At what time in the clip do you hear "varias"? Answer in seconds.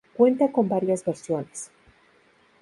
0.67-1.05